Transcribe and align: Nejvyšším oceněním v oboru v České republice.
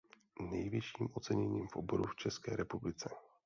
Nejvyšším 0.51 1.09
oceněním 1.13 1.67
v 1.67 1.75
oboru 1.75 2.03
v 2.07 2.15
České 2.15 2.55
republice. 2.55 3.09